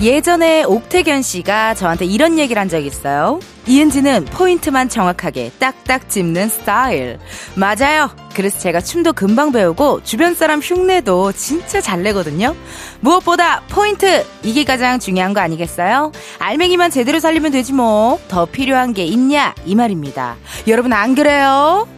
[0.00, 3.40] 예전에 옥태견 씨가 저한테 이런 얘기를 한 적이 있어요.
[3.66, 7.18] 이은지는 포인트만 정확하게 딱딱 짚는 스타일.
[7.56, 8.08] 맞아요.
[8.32, 12.54] 그래서 제가 춤도 금방 배우고 주변 사람 흉내도 진짜 잘 내거든요.
[13.00, 14.24] 무엇보다 포인트!
[14.44, 16.12] 이게 가장 중요한 거 아니겠어요?
[16.38, 18.20] 알맹이만 제대로 살리면 되지 뭐.
[18.28, 19.52] 더 필요한 게 있냐?
[19.66, 20.36] 이 말입니다.
[20.68, 21.88] 여러분 안 그래요?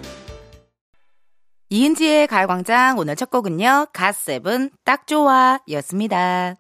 [1.69, 3.89] 이은지의 가요광장 오늘 첫 곡은요.
[3.93, 6.57] 갓세븐 딱 좋아 였습니다.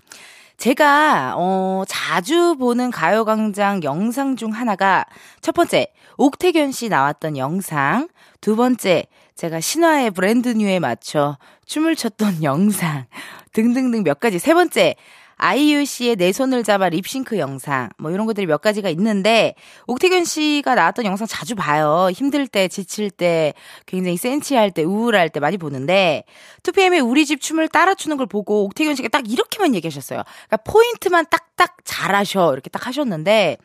[0.61, 5.07] 제가 어 자주 보는 가요 광장 영상 중 하나가
[5.41, 5.87] 첫 번째
[6.19, 8.09] 옥태견 씨 나왔던 영상,
[8.43, 13.07] 두 번째 제가 신화의 브랜드 뉴에 맞춰 춤을 췄던 영상.
[13.55, 14.39] 등등등 몇 가지.
[14.39, 14.97] 세 번째
[15.43, 19.55] 아이유 씨의 내 손을 잡아 립싱크 영상, 뭐 이런 것들이 몇 가지가 있는데,
[19.87, 22.11] 옥택연 씨가 나왔던 영상 자주 봐요.
[22.13, 23.55] 힘들 때, 지칠 때,
[23.87, 26.25] 굉장히 센치할 때, 우울할 때 많이 보는데,
[26.63, 30.23] 2PM의 우리 집 춤을 따라 추는 걸 보고 옥택연 씨가 딱 이렇게만 얘기하셨어요.
[30.47, 32.53] 그러니까 포인트만 딱딱 잘하셔.
[32.53, 33.57] 이렇게 딱 하셨는데,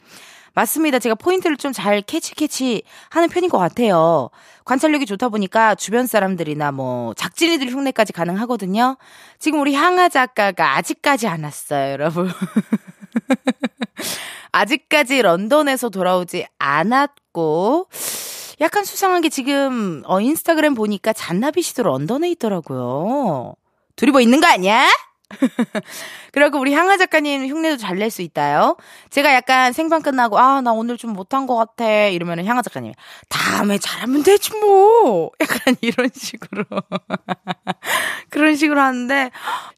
[0.55, 0.99] 맞습니다.
[0.99, 4.29] 제가 포인트를 좀 잘 캐치 캐치 하는 편인 것 같아요.
[4.63, 8.95] 관찰력이 좋다 보니까 주변 사람들이나 뭐 작진이들 흉내까지 가능하거든요.
[9.37, 12.31] 지금 우리 향아 작가가 아직까지 안 왔어요, 여러분.
[14.53, 17.87] 아직까지 런던에서 돌아오지 않았고
[18.61, 23.55] 약간 수상한 게 지금 어 인스타그램 보니까 잔나비 씨도 런던에 있더라고요.
[23.97, 24.87] 둘이 뭐 있는 거 아니야?
[26.35, 28.75] 그리고 우리 향아 작가님 흉내도 잘 낼 수 있다요.
[29.09, 32.91] 제가 약간 생방 끝나고 아 나 오늘 좀 못한 것 같아 이러면은 향아 작가님
[33.29, 36.65] 다음에 잘하면 되지 뭐 약간 이런 식으로
[38.29, 39.31] 그런 식으로 하는데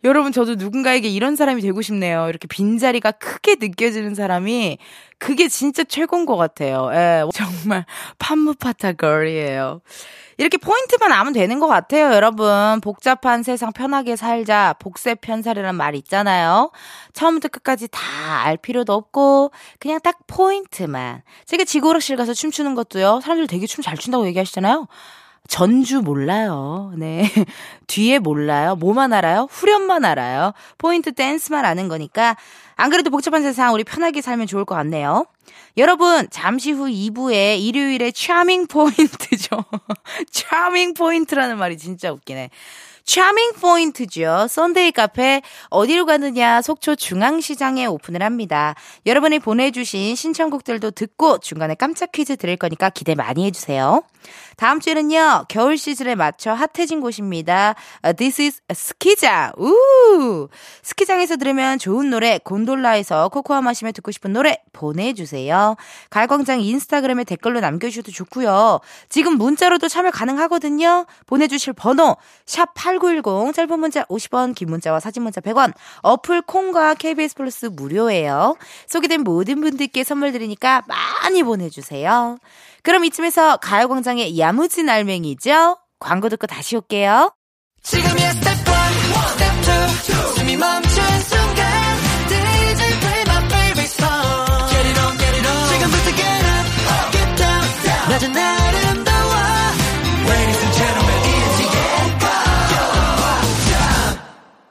[0.03, 2.28] 여러분 저도 누군가에게 이런 사람이 되고 싶네요.
[2.29, 4.78] 이렇게 빈 자리가 크게 느껴지는 사람이
[5.19, 6.89] 그게 진짜 최고인 것 같아요.
[6.94, 7.85] 예, 정말
[8.19, 9.81] 판무파타 걸이에요.
[10.39, 12.79] 이렇게 포인트만 아면 되는 것 같아요, 여러분.
[12.81, 14.75] 복잡한 세상 편하게 살자.
[14.79, 16.47] 복세 편살이란 말 있잖아요.
[17.13, 21.22] 처음부터 끝까지 다 알 필요도 없고, 그냥 딱 포인트만.
[21.46, 24.88] 제가 지구오락실 가서 춤추는 것도요, 사람들 되게 춤 잘 춘다고 얘기하시잖아요.
[25.47, 26.91] 전주 몰라요.
[26.97, 27.24] 네.
[27.88, 28.75] 뒤에 몰라요.
[28.75, 29.47] 뭐만 알아요?
[29.50, 30.53] 후렴만 알아요.
[30.78, 32.36] 포인트 댄스만 아는 거니까
[32.75, 35.25] 안 그래도 복잡한 세상 우리 편하게 살면 좋을 것 같네요.
[35.78, 39.63] 여러분, 잠시 후 2부에 일요일에 charming 포인트죠.
[40.31, 42.50] charming 포인트라는 말이 진짜 웃기네.
[43.07, 44.47] charming 포인트죠.
[44.50, 48.75] 썬데이 카페 어디로 가느냐 속초 중앙시장에 오픈을 합니다.
[49.06, 54.03] 여러분이 보내주신 신청곡들도 듣고 중간에 깜짝 퀴즈 드릴 거니까 기대 많이 해주세요.
[54.57, 57.75] 다음 주에는요, 겨울 시즌에 맞춰 핫해진 곳입니다.
[58.03, 59.53] Uh, this is 스키장.
[59.57, 60.50] 우!
[60.81, 65.75] 스키장에서 들으면 좋은 노래, 곤돌라에서 코코아 마시며 듣고 싶은 노래 보내주세요.
[66.09, 68.79] 가요광장 인스타그램에 댓글로 남겨주셔도 좋고요.
[69.09, 71.06] 지금 문자로도 참여 가능하거든요.
[71.28, 77.35] 보내주실 번호, 샵 8910, 짧은 문자 50원, 긴 문자와 사진 문자 100원, 어플 콩과 KBS
[77.35, 78.58] 플러스 무료예요.
[78.88, 82.38] 소개된 모든 분들께 선물 드리니까 많이 보내주세요.
[82.84, 85.78] 그럼 이쯤에서 가요광장의 야무진 알맹이죠?
[86.00, 87.31] 광고 듣고 다시 올게요.
[87.84, 88.74] 지금이야 스텝 1,
[89.31, 89.53] 스텝
[90.34, 91.78] 2, 숨이 멈춘 순간
[95.69, 97.68] 지금부터 get up, get down
[98.09, 98.56] 낮은 아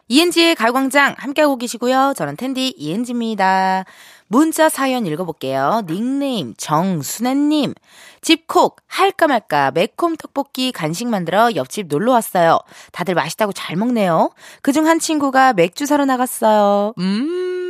[0.08, 2.14] ENG의 가요광장 함께하고 계시고요.
[2.16, 3.84] 저는 텐디 이은지입니다.
[4.28, 5.82] 문자 사연 읽어볼게요.
[5.86, 7.74] 닉네임 정순애님.
[8.22, 12.58] 집콕 할까 말까 매콤 떡볶이 간식 만들어 옆집 놀러 왔어요.
[12.92, 14.30] 다들 맛있다고 잘 먹네요.
[14.62, 16.94] 그중 한 친구가 맥주 사러 나갔어요.
[16.98, 17.65] 음.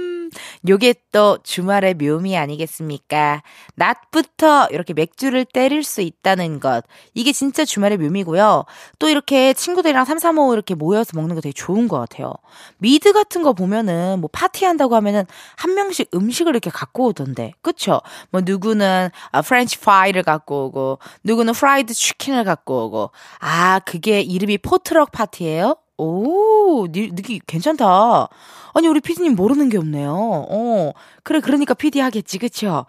[0.69, 3.43] 요게 또 주말의 묘미 아니겠습니까?
[3.75, 6.85] 낮부터 이렇게 맥주를 때릴 수 있다는 것.
[7.15, 8.65] 이게 진짜 주말의 묘미고요.
[8.99, 12.33] 또 이렇게 친구들이랑 삼삼오오 이렇게 모여서 먹는 거 되게 좋은 것 같아요.
[12.79, 15.25] 미드 같은 거 보면은 뭐 파티한다고 하면은
[15.57, 17.53] 한 명씩 음식을 이렇게 갖고 오던데.
[17.63, 18.01] 그쵸?
[18.31, 23.11] 뭐 누구는 아, 프렌치 파이를 갖고 오고, 누구는 프라이드 치킨을 갖고 오고.
[23.41, 25.77] 아, 그게 이름이 potluck 파티예요?
[25.99, 28.29] 오, 느낌 괜찮다.
[28.75, 30.13] 아니, 우리 피디님 모르는 게 없네요.
[30.51, 32.85] 어, 그래, 그러니까 피디 하겠지, 그쵸?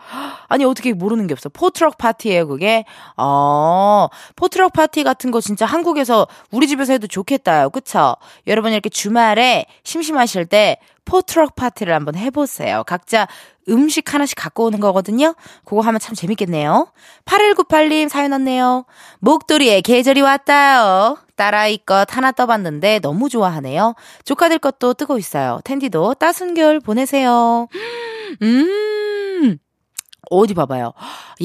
[0.49, 1.47] 아니, 어떻게 모르는 게 없어.
[1.47, 2.83] potluck 파티예요 그게?
[3.15, 7.69] 어, potluck 파티 같은 거 진짜 한국에서 우리 집에서 해도 좋겠다요.
[7.69, 8.17] 그쵸?
[8.47, 12.83] 여러분 이렇게 주말에 심심하실 때 potluck 파티를 한번 해보세요.
[12.85, 13.27] 각자
[13.69, 15.33] 음식 하나씩 갖고 오는 거거든요.
[15.65, 16.91] 그거 하면 참 재밌겠네요.
[17.25, 18.85] 8198님 사연 왔네요.
[19.19, 21.17] 목도리에 계절이 왔다요.
[21.35, 23.95] 딸아이 것 하나 떠봤는데 너무 좋아하네요.
[24.25, 25.59] 조카들 것도 뜨고 있어요.
[25.63, 27.67] 텐디도 따순 겨울 보내세요.
[28.41, 28.86] 음.
[30.29, 30.93] 어디 봐봐요.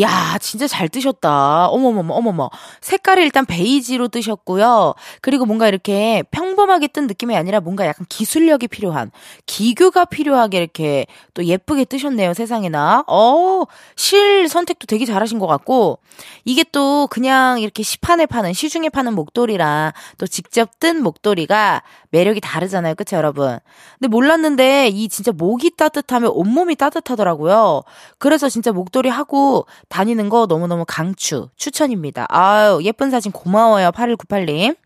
[0.01, 1.69] 야, 진짜 잘 뜨셨다.
[1.69, 2.51] 어머머머, 어머머.
[2.81, 4.95] 색깔이 일단 베이지로 뜨셨고요.
[5.21, 9.11] 그리고 뭔가 이렇게 평범하게 뜬 느낌이 아니라 뭔가 약간 기술력이 필요한,
[9.47, 13.05] 기교가 필요하게 이렇게 또 예쁘게 뜨셨네요, 세상에나.
[13.07, 13.65] 어,
[13.97, 15.99] 실 선택도 되게 잘하신 것 같고,
[16.45, 22.95] 이게 또 그냥 이렇게 시판에 파는, 시중에 파는 목도리랑 또 직접 뜬 목도리가 매력이 다르잖아요.
[22.95, 23.59] 그쵸, 여러분?
[23.99, 27.83] 근데 몰랐는데 이 진짜 목이 따뜻하면 온몸이 따뜻하더라고요.
[28.19, 32.27] 그래서 진짜 목도리 하고 다니는 거 너무너무 강추, 추천입니다.
[32.29, 33.91] 아유, 예쁜 사진 고마워요.
[33.91, 34.77] 8198님.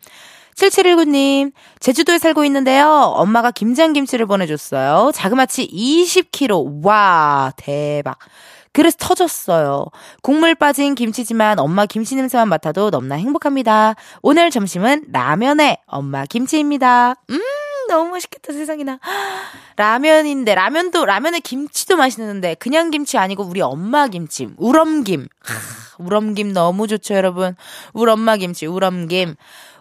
[0.54, 2.88] 7719님, 제주도에 살고 있는데요.
[2.88, 5.12] 엄마가 김장김치를 보내줬어요.
[5.14, 6.84] 자그마치 20kg.
[6.84, 8.18] 와, 대박.
[8.72, 9.86] 그래서 터졌어요.
[10.22, 13.94] 국물 빠진 김치지만 엄마 김치 냄새만 맡아도 너무나 행복합니다.
[14.20, 17.14] 오늘 점심은 라면에 엄마 김치입니다.
[17.30, 17.40] 음,
[17.88, 18.98] 너무 맛있겠다, 세상에나.
[19.76, 25.28] 라면인데, 라면도, 라면에 김치도 맛있는데, 그냥 김치 아니고 우리 엄마 김치, 우럼김.
[25.98, 27.56] 우럼김 너무 좋죠, 여러분.
[27.92, 29.36] 우리 엄마 김치, 우럼김.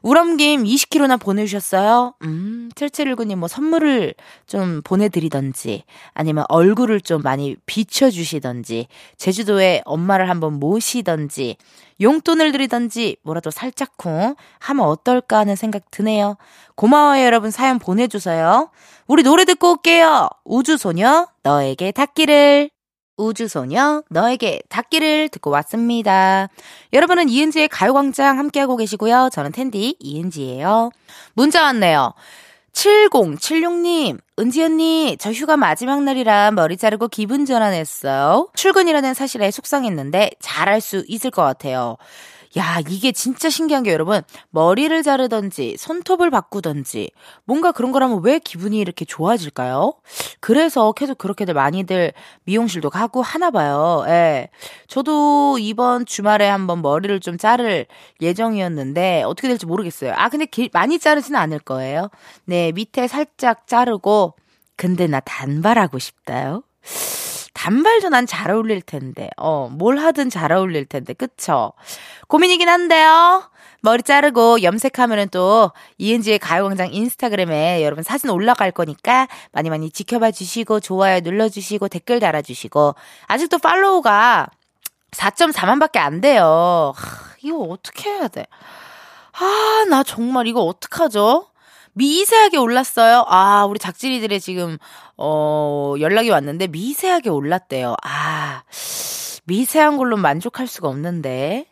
[0.05, 2.13] 우럼김 20kg나 보내주셨어요.
[2.21, 4.13] 음, 7719님 뭐 선물을
[4.45, 8.85] 좀 보내드리던지, 아니면 얼굴을 좀 많이 비춰주시던지,
[9.17, 11.57] 제주도에 엄마를 한번 모시던지,
[11.99, 16.37] 용돈을 드리던지, 뭐라도 살짝쿵 하면 어떨까 하는 생각 드네요.
[16.75, 17.49] 고마워요, 여러분.
[17.49, 18.69] 사연 보내주세요.
[19.07, 20.29] 우리 노래 듣고 올게요.
[20.43, 22.74] 우주소녀, 너에게 닿기를.
[23.17, 26.49] 우주소녀, 너에게 닿기를 듣고 왔습니다.
[26.93, 29.29] 여러분은 이은지의 가요광장 함께하고 계시고요.
[29.31, 30.91] 저는 텐디 이은지예요.
[31.33, 32.13] 문자 왔네요.
[32.73, 38.49] 7076님, 은지 언니, 저 휴가 마지막 날이라 머리 자르고 기분 전환했어요.
[38.53, 41.95] 출근이라는 사실에 속상했는데 잘할 수 있을 것 같아요.
[42.57, 47.11] 야, 이게 진짜 신기한 게 여러분, 머리를 자르던지, 손톱을 바꾸던지,
[47.43, 49.93] 뭔가 그런 거라면 왜 기분이 이렇게 좋아질까요?
[50.39, 52.13] 그래서 계속 그렇게들 많이들
[52.45, 54.05] 미용실도 가고 하나 봐요.
[54.07, 54.49] 예.
[54.87, 57.87] 저도 이번 주말에 한번 머리를 좀 자를
[58.21, 60.13] 예정이었는데, 어떻게 될지 모르겠어요.
[60.15, 62.09] 아, 근데 기, 많이 자르지는 않을 거예요.
[62.45, 64.33] 네, 밑에 살짝 자르고,
[64.77, 66.63] 근데 나 단발하고 싶다요.
[67.55, 69.29] 단발도 난 잘 어울릴 텐데.
[69.37, 71.13] 어, 뭘 하든 잘 어울릴 텐데.
[71.13, 71.71] 그쵸?
[72.27, 73.49] 고민이긴 한데요.
[73.81, 80.79] 머리 자르고 염색하면은 또 이은지의 가요광장 인스타그램에 여러분 사진 올라갈 거니까 많이 많이 지켜봐 주시고
[80.79, 82.95] 좋아요 눌러 주시고 댓글 달아 주시고
[83.27, 84.47] 아직도 팔로우가
[85.11, 86.93] 4.4만 밖에 안 돼요.
[86.95, 88.47] 하, 이거 어떻게 해야 돼?
[89.33, 91.45] 아, 나 정말 이거 어떡하죠?
[91.95, 93.25] 미세하게 올랐어요.
[93.27, 94.77] 아, 우리 작진이들의 지금,
[95.17, 97.95] 어, 연락이 왔는데 미세하게 올랐대요.
[98.03, 98.63] 아,
[99.45, 101.65] 미세한 걸로 만족할 수가 없는데.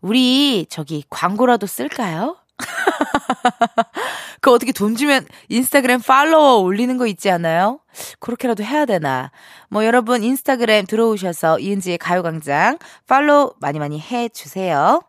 [0.00, 2.36] 우리, 저기, 광고라도 쓸까요?
[4.40, 7.80] 그 어떻게 돈 주면 인스타그램 팔로워 올리는 거 있지 않아요?
[8.18, 9.30] 그렇게라도 해야 되나?
[9.68, 15.02] 뭐 여러분 인스타그램 들어오셔서 이은지의 가요광장 팔로우 많이 많이 해주세요.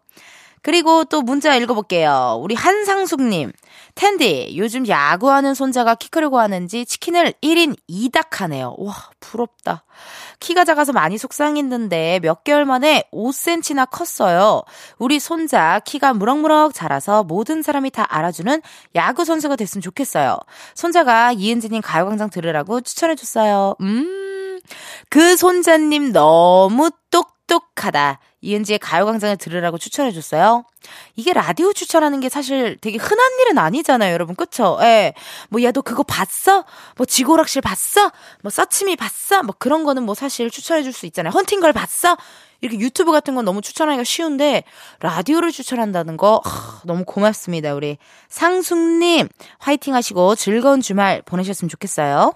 [0.62, 2.40] 그리고 또 문자 읽어볼게요.
[2.42, 3.52] 우리 한상숙님.
[3.96, 8.76] 텐디, 요즘 야구하는 손자가 키 크려고 하는지 치킨을 1인 2닭 하네요.
[8.78, 9.84] 와, 부럽다.
[10.40, 14.64] 키가 작아서 많이 속상했는데 몇 개월 만에 5cm나 컸어요.
[14.98, 18.62] 우리 손자 키가 무럭무럭 자라서 모든 사람이 다 알아주는
[18.96, 20.38] 야구 선수가 됐으면 좋겠어요.
[20.76, 23.76] 손자가 이은지님 가요광장 들으라고 추천해줬어요.
[23.82, 24.60] 음,
[25.10, 28.20] 그 손자님 너무 똑똑하다.
[28.42, 30.66] 이은지의 가요광장을 들으라고 추천해줬어요.
[31.16, 34.36] 이게 라디오 추천하는 게 사실 되게 흔한 일은 아니잖아요, 여러분.
[34.36, 34.80] 그쵸?
[34.82, 35.14] 예.
[35.50, 36.66] 뭐, 야, 너 그거 봤어?
[36.98, 38.12] 뭐, 지구오락실 봤어?
[38.42, 39.44] 뭐, 서치미 봤어?
[39.44, 41.32] 뭐, 그런 거는 뭐 사실 추천해줄 수 있잖아요.
[41.32, 42.18] 헌팅걸 봤어?
[42.62, 44.64] 이렇게 유튜브 같은 건 너무 추천하기가 쉬운데,
[45.00, 47.74] 라디오를 추천한다는 거, 하, 너무 고맙습니다.
[47.74, 47.98] 우리
[48.30, 49.28] 상숙님,
[49.60, 52.34] 화이팅 하시고 즐거운 주말 보내셨으면 좋겠어요.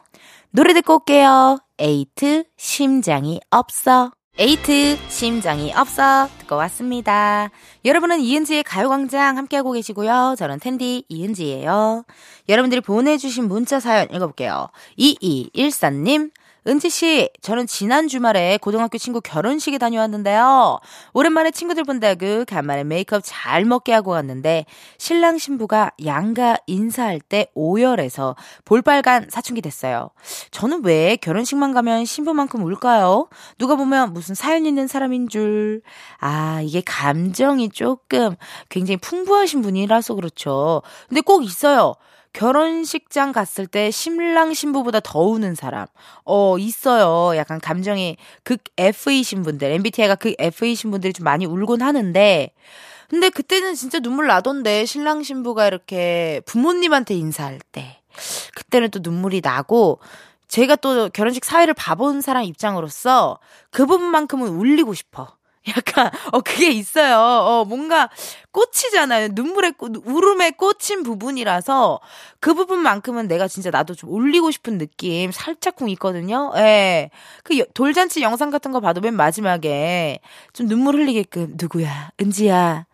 [0.52, 1.60] 노래 듣고 올게요.
[1.80, 4.12] 에이트, 심장이 없어.
[4.38, 7.50] 에이트 심장이 없어 듣고 왔습니다.
[7.86, 10.36] 여러분은 이은지의 가요광장 함께하고 계시고요.
[10.38, 12.04] 저는 은디 이은지예요.
[12.50, 14.68] 여러분들이 보내주신 문자 사연 읽어볼게요.
[15.00, 16.32] 2214님
[16.68, 20.80] 은지 씨, 저는 지난 주말에 고등학교 친구 결혼식에 다녀왔는데요.
[21.14, 24.66] 오랜만에 친구들 본다고 간만에 메이크업 잘 먹게 하고 갔는데
[24.98, 30.10] 신랑 신부가 양가 인사할 때 오열해서 볼빨간 사춘기 됐어요.
[30.50, 33.30] 저는 왜 결혼식만 가면 신부만큼 울까요?
[33.60, 35.84] 누가 보면 무슨 사연 있는 사람인 줄.
[36.20, 38.36] 아, 이게 감정이 조금
[38.70, 40.82] 굉장히 풍부하신 분이라서 그렇죠.
[41.10, 41.94] 근데 꼭 있어요.
[42.36, 45.88] 결혼식장 갔을 때 신랑 신부보다 더 우는 사람.
[46.26, 47.36] 어, 있어요.
[47.38, 52.52] 약간 감정이 극 F이신 분들, MBTI가 극 F이신 분들이 좀 많이 울곤 하는데,
[53.10, 58.02] 근데 그때는 진짜 눈물 나던데, 신랑 신부가 이렇게 부모님한테 인사할 때.
[58.54, 60.00] 그때는 또 눈물이 나고,
[60.50, 63.40] 제가 또 결혼식 사회를 봐본 사람 입장으로서
[63.72, 65.35] 그 부분만큼은 울리고 싶어.
[65.76, 67.18] 약간 어 그게 있어요.
[67.18, 68.10] 어 뭔가
[68.52, 69.30] 꽂히잖아요.
[69.32, 69.74] 눈물에
[70.06, 72.00] 울음에 꽂힌 부분이라서
[72.40, 76.52] 그 부분만큼은 내가 진짜 나도 좀 울리고 싶은 느낌 살짝쿵 있거든요.
[76.58, 77.10] 예.
[77.44, 80.20] 그 돌잔치 영상 같은 거 봐도 맨 마지막에
[80.54, 82.12] 좀 눈물 흘리게끔 누구야?
[82.22, 82.86] 은지야.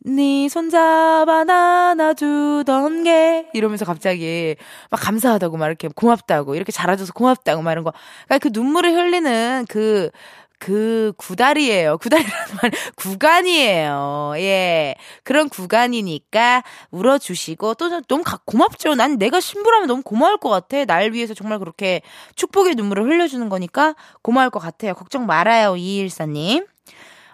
[0.00, 1.44] 네 손잡아
[1.90, 4.54] 안아주던 게 이러면서 갑자기
[4.90, 7.92] 막 감사하다고 막 이렇게 고맙다고 이렇게 잘해줘서 고맙다고 막 이런 거.
[8.26, 10.10] 그러니까 그 눈물을 흘리는 그
[10.58, 11.98] 그 구다리예요.
[11.98, 14.32] 구다리라는 말 구간이에요.
[14.36, 14.94] 예.
[15.22, 18.94] 그런 구간이니까 울어주시고 또 너무 고맙죠.
[18.94, 20.84] 난 내가 신부라면 너무 고마울 것 같아.
[20.84, 22.02] 날 위해서 정말 그렇게
[22.34, 24.94] 축복의 눈물을 흘려주는 거니까 고마울 것 같아요.
[24.94, 25.76] 걱정 말아요.
[25.76, 26.66] 이일사님.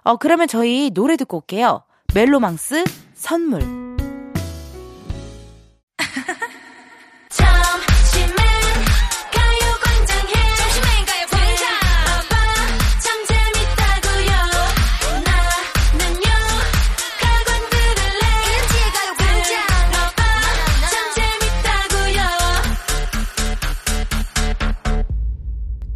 [0.02, 1.82] 어, 그러면 저희 노래 듣고 올게요.
[2.14, 3.83] 멜로망스 선물.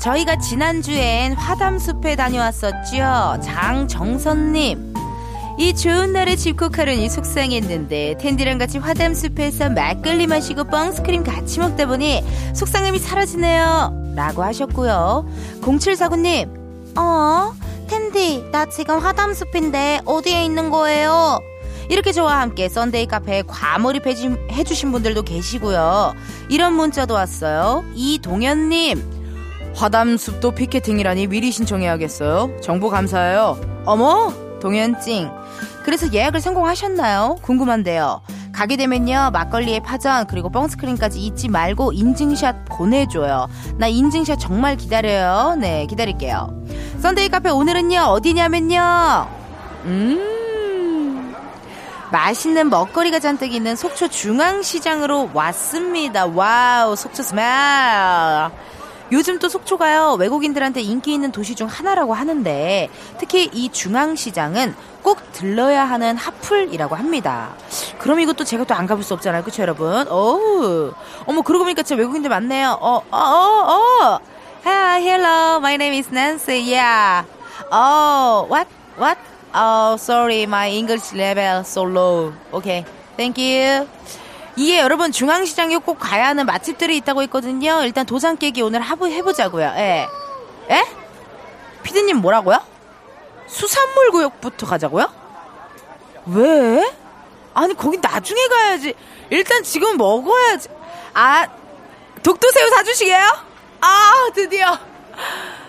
[0.00, 3.40] 저희가 지난주엔 화담숲에 다녀왔었죠.
[3.42, 4.94] 장정선님.
[5.58, 12.98] 이 좋은 날에 집콕하려니 속상했는데 텐디랑 같이 화담숲에서 막걸리 마시고 뻥스크림 같이 먹다 보니 속상함이
[12.98, 14.14] 사라지네요.
[14.16, 15.28] 라고 하셨고요.
[15.60, 16.96] 0749님.
[16.98, 17.52] 어?
[17.86, 21.40] 텐디 나 지금 화담숲인데 어디에 있는 거예요?
[21.90, 26.14] 이렇게 저와 함께 Sunday 카페에 과몰입 해주신 분들도 계시고요.
[26.48, 27.84] 이런 문자도 왔어요.
[27.94, 29.19] 이동현님.
[29.74, 32.60] 화담숲도 피켓팅이라니 미리 신청해야겠어요.
[32.60, 33.58] 정보 감사해요.
[33.86, 35.30] 어머, 동현 찡.
[35.84, 37.36] 그래서 예약을 성공하셨나요?
[37.42, 38.20] 궁금한데요.
[38.52, 43.48] 가게 되면요 막걸리에 파전 그리고 뻥스크림까지 잊지 말고 인증샷 보내줘요
[43.78, 46.62] 나 인증샷 정말 기다려요 네 기다릴게요
[46.98, 49.28] Sunday 카페 오늘은요 어디냐면요
[49.84, 51.34] 음
[52.12, 57.42] 맛있는 먹거리가 잔뜩 있는 속초 중앙시장으로 왔습니다 Wow 속초 smell
[59.12, 62.88] 요즘 또 속초가요 외국인들한테 인기 있는 도시 중 하나라고 하는데
[63.18, 67.54] 특히 이 중앙시장은 꼭 들러야 하는 핫플이라고 합니다.
[67.98, 70.06] 그럼 이것도 제가 또 안 가볼 수 없잖아요, 그렇죠 여러분?
[70.08, 70.92] 어우,
[71.26, 72.78] 어머 그러고 보니까 진짜 외국인들 많네요.
[72.80, 74.18] 어, 어, 어, 어.
[74.64, 76.60] Hi, hello, my name is Nancy.
[76.60, 77.24] Yeah.
[77.72, 79.16] Oh, what, what?
[79.54, 82.32] Oh, sorry, my English level so low.
[82.52, 82.84] Okay,
[83.16, 83.86] thank you.
[84.56, 87.82] 이게 여러분 중앙시장에 꼭 가야 하는 맛집들이 있다고 했거든요.
[87.84, 89.72] 일단 도장 깨기 오늘 하부 해보자고요.
[89.76, 90.08] 예.
[90.70, 90.86] 예?
[91.82, 92.60] 피디님 뭐라고요?
[93.46, 95.10] 수산물 구역부터 가자고요?
[96.26, 96.94] 왜?
[97.54, 98.94] 아니 거기 나중에 가야지.
[99.30, 100.68] 일단 지금 먹어야지.
[101.14, 101.46] 아
[102.22, 103.26] 독도새우 사주시게요?
[103.80, 104.78] 아 드디어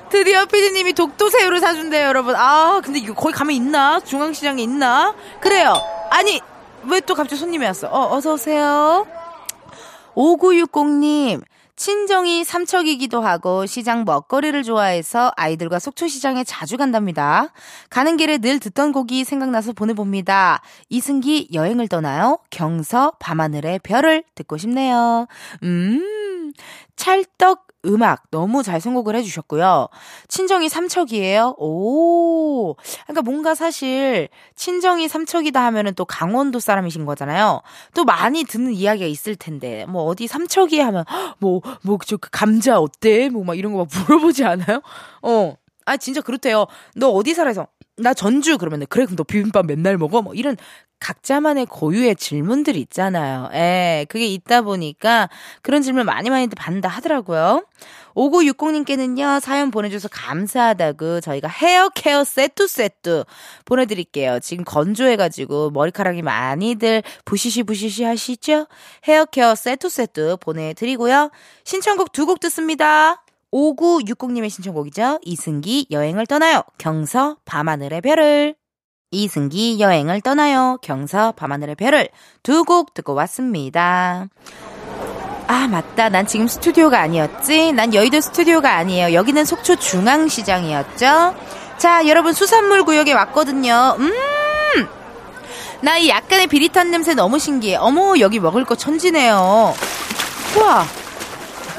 [0.10, 2.36] 드디어 피디님이 독도새우를 사준대요 여러분.
[2.36, 4.00] 아 근데 이거 거기 가면 있나?
[4.02, 5.16] 중앙시장에 있나?
[5.40, 5.74] 그래요.
[6.10, 6.42] 아니
[6.90, 7.88] 왜 또 갑자기 손님이 왔어?
[7.88, 9.06] 어, 어서오세요.
[10.16, 11.42] 5960님,
[11.76, 17.54] 친정이 삼척이기도 하고 시장 먹거리를 좋아해서 아이들과 속초시장에 자주 간답니다.
[17.90, 20.62] 가는 길에 늘 듣던 곡이 생각나서 보내봅니다.
[20.90, 22.40] 이승기 여행을 떠나요?
[22.50, 25.28] 경서 밤하늘의 별을 듣고 싶네요.
[25.64, 26.52] 음,
[26.96, 29.88] 찰떡 음악 너무 잘 선곡을 해주셨고요.
[30.28, 31.56] 친정이 삼척이에요?
[31.58, 32.76] 오.
[33.08, 37.62] 그러니까 뭔가 사실 친정이 삼척이다 하면은 또 강원도 사람이신 거잖아요.
[37.96, 41.06] 또 많이 듣는 이야기가 있을 텐데 뭐 어디 삼척이 하면
[41.40, 43.30] 뭐뭐저그 감자 어때?
[43.30, 44.82] 뭐 막 이런 거 막 물어보지 않아요?
[45.24, 45.56] 어.
[45.86, 46.68] 아 진짜 그렇대요.
[46.96, 47.66] 너 어디 살아서
[48.02, 50.58] 나 전주 그러면 그래 그럼 너 비빔밥 맨날 먹어 뭐 이런
[51.00, 53.50] 각자만의 고유의 질문들이 있잖아요.
[53.54, 55.30] 예, 그게 있다 보니까
[55.64, 57.66] 그런 질문 많이 많이 받는다 하더라고요.
[58.16, 63.24] 5960님께는요, 사연 보내줘서 감사하다고 저희가 헤어 케어 세트 세트
[63.66, 64.40] 보내드릴게요.
[64.42, 68.68] 지금 건조해가지고 머리카락이 많이들 부시시 부시시 하시죠?
[69.08, 71.32] 헤어 케어 세트 세트 보내드리고요.
[71.64, 73.24] 신청곡 두 곡 듣습니다.
[73.52, 75.20] 5960님의 신청곡이죠.
[75.24, 76.64] 이승기 여행을 떠나요.
[76.78, 78.56] 경서 밤하늘의 별을.
[79.12, 80.78] 이승기 여행을 떠나요.
[80.82, 82.08] 경서 밤하늘의 별을
[82.44, 84.28] 두 곡 듣고 왔습니다.
[85.48, 86.08] 아, 맞다.
[86.08, 87.74] 난 지금 스튜디오가 아니었지?
[87.74, 89.14] 난 여의도 스튜디오가 아니에요.
[89.14, 91.36] 여기는 속초 중앙시장이었죠?
[91.78, 93.98] 자, 여러분 수산물 구역에 왔거든요.
[94.00, 94.12] 음!
[95.82, 97.76] 나 이 약간의 비릿한 냄새 너무 신기해.
[97.76, 99.74] 어머, 여기 먹을 거 천지네요.
[100.56, 100.86] 우와!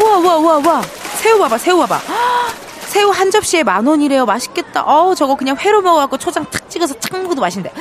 [0.03, 0.83] 우와, 우와, 우와, 우와.
[1.23, 2.01] 새우 봐봐, 새우 봐봐.
[2.89, 4.27] 새우 한 접시에 만 원이래요.
[4.27, 4.83] 맛있겠다.
[4.83, 7.73] 어우, 저거 그냥 회로 먹어갖고 초장 탁 찍어서 착 먹어도 맛있는데.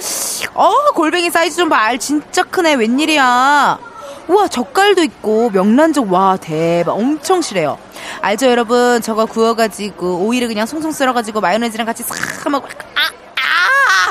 [0.54, 1.78] 어, 골뱅이 사이즈 좀 봐.
[1.78, 2.76] 알 진짜 크네.
[2.76, 3.80] 웬일이야.
[4.28, 6.92] 우와, 젓갈도 있고, 명란젓, 와, 대박.
[6.92, 7.80] 엄청 실해요.
[8.22, 9.02] 알죠, 여러분?
[9.02, 13.02] 저거 구워가지고, 오이를 그냥 송송 썰어가지고, 마요네즈랑 같이 싹 먹고, 아,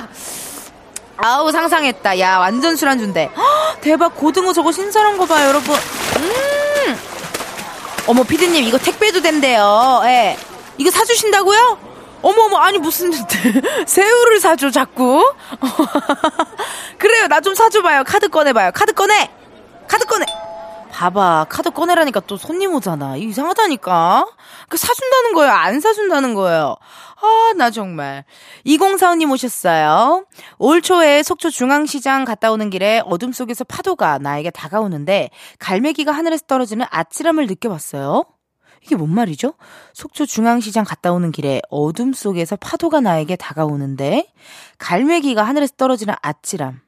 [0.02, 0.08] 아!
[1.16, 2.18] 아우, 상상했다.
[2.18, 3.30] 야, 완전 술안주인데.
[3.80, 5.76] 대박, 고등어 저거 신선한 거 봐요, 여러분.
[8.10, 8.16] 음!
[8.16, 10.00] 어머, 피디님, 이거 택배도 된대요.
[10.04, 10.36] 예.
[10.78, 11.78] 이거 사주신다고요?
[12.22, 13.10] 어머 어머, 아니, 무슨,
[13.86, 15.24] 새우를 사줘, 자꾸?
[16.98, 18.04] 그래요, 나 좀 사줘봐요.
[18.04, 18.72] 카드 꺼내봐요.
[18.74, 19.30] 카드 꺼내!
[19.88, 20.26] 카드 꺼내!
[21.00, 23.16] 봐봐, 카드 꺼내라니까 또 손님 오잖아.
[23.16, 24.26] 이상하다니까?
[24.68, 25.50] 그 사준다는 거예요?
[25.50, 26.76] 안 사준다는 거예요?
[27.22, 28.24] 아, 나 정말.
[28.66, 30.26] 2045님 오셨어요.
[30.58, 36.84] 올 초에 속초 중앙시장 갔다 오는 길에 어둠 속에서 파도가 나에게 다가오는데 갈매기가 하늘에서 떨어지는
[36.90, 38.24] 아찔함을 느껴봤어요.
[38.84, 39.54] 이게 뭔 말이죠?
[39.94, 44.26] 속초 중앙시장 갔다 오는 길에 어둠 속에서 파도가 나에게 다가오는데
[44.76, 46.82] 갈매기가 하늘에서 떨어지는 아찔함.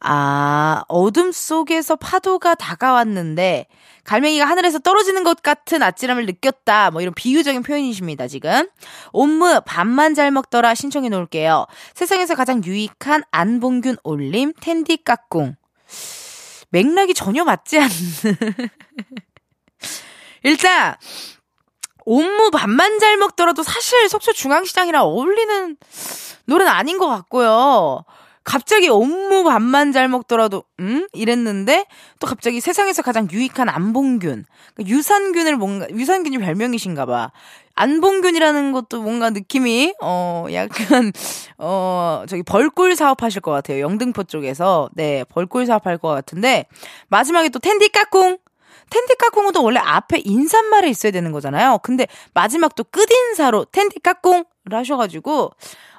[0.00, 3.66] 아, 어둠 속에서 파도가 다가왔는데
[4.04, 6.90] 갈매기가 하늘에서 떨어지는 것 같은 아찔함을 느꼈다.
[6.92, 8.68] 뭐 이런 비유적인 표현이십니다, 지금.
[9.12, 11.66] 옴므 밥만 잘 먹더라 신청해 놓을게요.
[11.94, 15.56] 세상에서 가장 유익한 안봉균 올림 텐디 까꿍.
[16.70, 17.90] 맥락이 전혀 맞지 않는.
[20.44, 20.94] 일단
[22.04, 25.76] 옴무 밥만 잘 먹더라도 사실 속초 중앙시장이랑 어울리는
[26.46, 28.04] 노래는 아닌 것 같고요.
[28.48, 31.84] 갑자기 옴무 밥만 잘 먹더라도 음 이랬는데
[32.18, 34.46] 또 갑자기 세상에서 가장 유익한 안봉균.
[34.74, 37.30] 그러니까 유산균을 뭔가 유산균이 별명이신가 봐.
[37.74, 41.12] 안봉균이라는 것도 뭔가 느낌이 어 약간
[41.58, 43.80] 어 저기 벌꿀 사업하실 것 같아요.
[43.80, 44.88] 영등포 쪽에서.
[44.94, 46.64] 네 벌꿀 사업할 것 같은데
[47.08, 48.38] 마지막에 또 텐디 까꿍.
[48.88, 51.80] 텐디 까꿍도 원래 앞에 인사말에 있어야 되는 거잖아요.
[51.82, 55.50] 근데 마지막 또 끝인사로 텐디 까꿍을 하셔가지고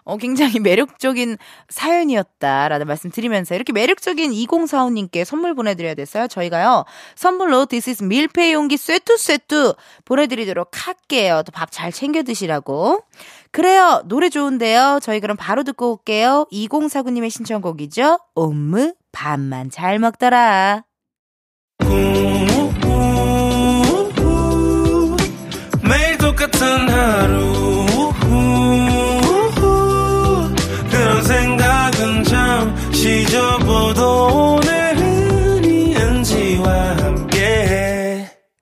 [0.10, 1.38] 어, 굉장히 매력적인
[1.70, 6.28] 사연이었다라는 말씀 드리면서 이렇게 매력적인 2045님께 선물 보내드려야 됐어요.
[6.28, 11.44] 저희가요, 선물로 This is 밀폐 용기 쇠뚜쇠뚜 보내드리도록 할게요.
[11.46, 13.04] 또 밥 잘 챙겨 드시라고.
[13.52, 14.02] 그래요.
[14.06, 15.00] 노래 좋은데요.
[15.02, 16.46] 저희 그럼 바로 듣고 올게요.
[16.52, 18.20] 2049님의 신청곡이죠.
[18.36, 20.84] 옴므 밥만 잘 먹더라.
[25.84, 27.79] 매일 똑같은 하루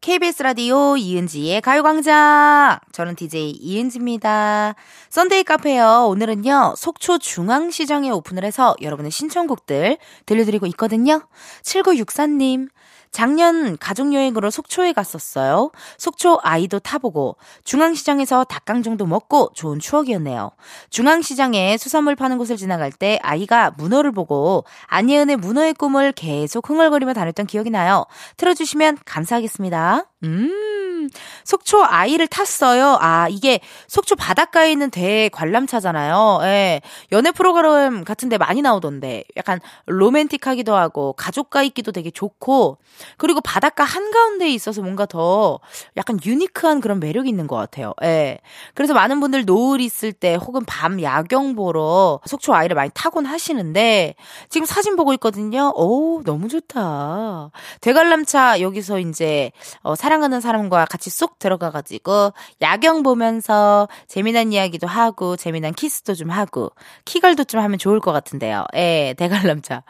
[0.01, 4.73] KBS 라디오 이은지의 가요광장 저는 DJ 이은지입니다.
[5.09, 6.07] Sunday 카페요.
[6.09, 11.21] 오늘은요 속초 중앙시장에 오픈을 해서 여러분의 신청곡들 들려드리고 있거든요.
[11.61, 12.69] 7964님
[13.11, 15.71] 작년 가족여행으로 속초에 갔었어요.
[15.97, 20.51] 속초 아이도 타보고 중앙시장에서 닭강정도 먹고 좋은 추억이었네요.
[20.89, 27.47] 중앙시장에 수산물 파는 곳을 지나갈 때 아이가 문어를 보고 안예은의 문어의 꿈을 계속 흥얼거리며 다녔던
[27.47, 28.05] 기억이 나요.
[28.37, 30.05] 틀어주시면 감사하겠습니다.
[30.23, 31.09] 음,
[31.43, 32.97] 속초 아이를 탔어요.
[32.99, 36.39] 아, 이게 속초 바닷가에 있는 대 관람차잖아요.
[36.43, 36.81] 예.
[37.11, 39.23] 연애 프로그램 같은데 많이 나오던데.
[39.37, 42.79] 약간 로맨틱하기도 하고, 가족과 있기도 되게 좋고,
[43.17, 45.59] 그리고 바닷가 한가운데에 있어서 뭔가 더
[45.95, 47.93] 약간 유니크한 그런 매력이 있는 것 같아요.
[48.03, 48.39] 예.
[48.73, 54.15] 그래서 많은 분들 노을 있을 때 혹은 밤 야경 보러 속초 아이를 많이 타곤 하시는데,
[54.49, 55.71] 지금 사진 보고 있거든요.
[55.75, 57.51] 오, 너무 좋다.
[57.81, 65.73] 대관람차 여기서 이제, 어, 사랑하는 사람과 같이 쏙 들어가가지고 야경 보면서 재미난 이야기도 하고 재미난
[65.73, 66.71] 키스도 좀 하고
[67.05, 68.65] 키걸도 좀 하면 좋을 것 같은데요.
[68.75, 69.83] 예, 대관람차.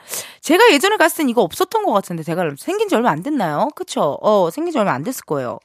[0.48, 3.68] 제가 예전에 갔을 땐 이거 없었던 것 같은데 대관람차 생긴 지 얼마 안 됐나요?
[3.76, 4.18] 그쵸?
[4.22, 5.60] 어, 생긴 지 얼마 안 됐을 거예요.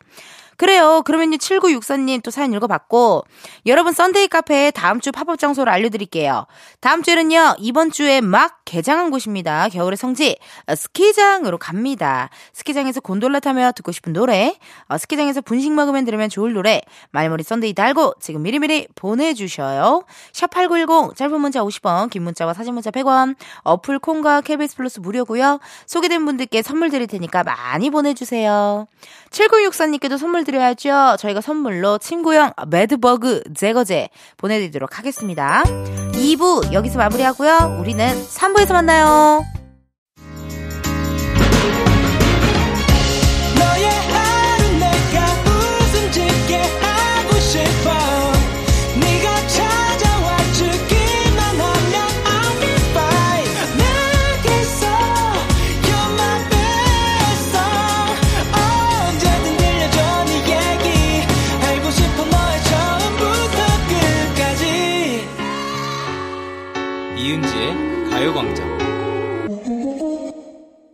[0.56, 1.02] 그래요.
[1.04, 3.24] 그러면요, 7964님 또 사연 읽어봤고,
[3.66, 6.46] 여러분 Sunday 카페에 다음 주 팝업 장소를 알려드릴게요.
[6.80, 9.68] 다음 주에는요, 이번 주에 막 개장한 곳입니다.
[9.68, 10.36] 겨울의 성지,
[10.66, 12.30] 어, 스키장으로 갑니다.
[12.52, 14.56] 스키장에서 곤돌라 타며 듣고 싶은 노래,
[14.88, 20.04] 어, 스키장에서 분식 먹으면 들으면 좋을 노래, 말머리 Sunday 달고 지금 미리미리 보내주셔요.
[20.32, 26.24] 샵8910, 짧은 문자 50원, 긴 문자와 사진 문자 100원, 어플 콩과 KBS 플러스 무료고요 소개된
[26.24, 28.86] 분들께 선물 드릴 테니까 많이 보내주세요.
[29.30, 31.16] 7964님께도 선물 드려야죠.
[31.18, 35.62] 저희가 선물로 친구형 매드버그 제거제 보내드리도록 하겠습니다.
[35.64, 37.78] 2부 여기서 마무리하고요.
[37.80, 39.61] 우리는 3부에서 만나요.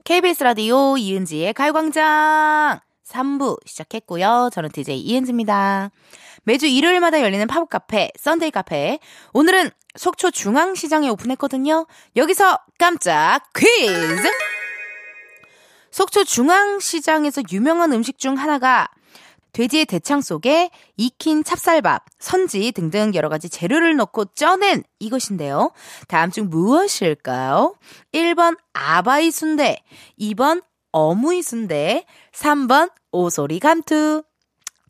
[0.05, 4.51] KBS 라디오 이은지의 가요광장 3부 시작했고요.
[4.53, 5.91] 저는 DJ 이은지입니다.
[6.45, 8.99] 매주 일요일마다 열리는 팝업 카페, Sunday 카페.
[9.33, 11.87] 오늘은 속초 중앙시장에 오픈했거든요.
[12.17, 14.29] 여기서 깜짝 퀴즈!
[15.91, 18.89] 속초 중앙시장에서 유명한 음식 중 하나가
[19.59, 25.73] 돼지의 대창 속에 익힌 찹쌀밥, 선지 등등 여러 가지 재료를 넣고 쪄낸 이것인데요.
[26.07, 27.75] 다음 중 무엇일까요?
[28.13, 29.83] 1번 아바이 순대,
[30.21, 34.23] 2번 어무이 순대, 3번 오소리 감투.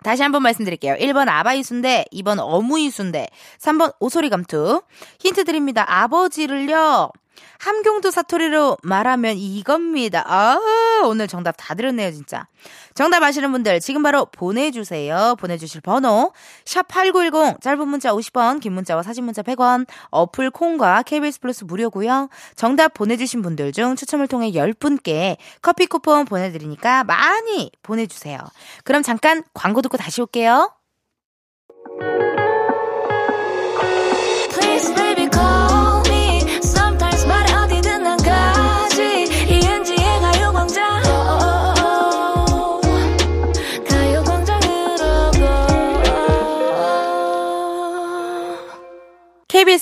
[0.04, 0.96] 다시 한번 말씀드릴게요.
[0.96, 3.26] 1번 아바이 순대, 2번 어무이 순대,
[3.58, 4.82] 3번 오소리 감투.
[5.20, 5.86] 힌트 드립니다.
[5.88, 7.10] 아버지를요.
[7.58, 10.24] 함경도 사투리로 말하면 이겁니다.
[10.26, 10.58] 아,
[11.04, 12.46] 오늘 정답 다 들었네요, 진짜.
[12.94, 15.36] 정답 아시는 분들 지금 바로 보내주세요.
[15.38, 16.32] 보내주실 번호
[16.64, 22.28] 샵8910 짧은 문자 50원 긴 문자와 사진 문자 100원 어플 콩과 KBS 플러스 무료고요.
[22.56, 28.38] 정답 보내주신 분들 중 추첨을 통해 10분께 커피 쿠폰 보내드리니까 많이 보내주세요.
[28.84, 30.72] 그럼 잠깐 광고 듣고 다시 올게요.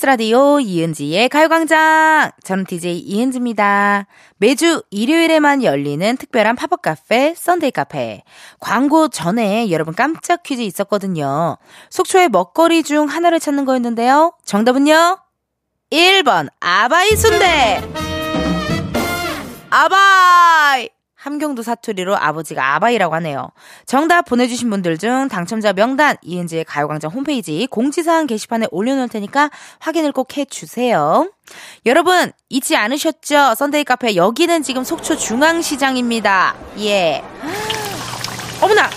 [0.07, 2.31] 라디오 이은지의 가요광장.
[2.41, 4.07] 저는 DJ 이은지입니다.
[4.37, 8.23] 매주 일요일에만 열리는 특별한 팝업 카페, Sunday 카페.
[8.61, 11.57] 광고 전에 여러분 깜짝 퀴즈 있었거든요.
[11.89, 14.31] 속초의 먹거리 중 하나를 찾는 거였는데요.
[14.45, 15.17] 정답은요?
[15.91, 17.81] 1번, 아바이 순대!
[19.69, 20.96] 아바이!
[21.27, 23.49] 함경도 사투리로 아버지가 아바이라고 하네요.
[23.85, 30.37] 정답 보내주신 분들 중 당첨자 명단 이은지의 가요광장 홈페이지 공지사항 게시판에 올려놓을 테니까 확인을 꼭
[30.37, 31.29] 해주세요.
[31.85, 33.55] 여러분 잊지 않으셨죠?
[33.55, 36.55] Sunday 카페 여기는 지금 속초 중앙시장입니다.
[36.79, 37.21] 예.
[38.61, 38.89] 어머나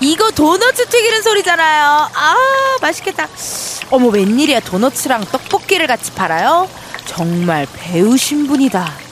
[0.00, 2.08] 이거 도너츠 튀기는 소리잖아요.
[2.14, 2.36] 아
[2.82, 3.28] 맛있겠다.
[3.90, 6.68] 어머 웬일이야 도너츠랑 떡볶이를 같이 팔아요?
[7.06, 9.07] 정말 배우신 분이다.